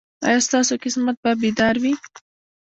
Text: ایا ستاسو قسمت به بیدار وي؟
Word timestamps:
ایا 0.27 0.39
ستاسو 0.47 0.73
قسمت 0.83 1.15
به 1.23 1.31
بیدار 1.41 1.75
وي؟ 1.83 1.93